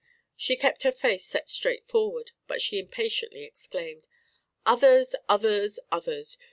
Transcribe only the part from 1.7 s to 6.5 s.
forward; but she impatiently exclaimed: "Others, others, others!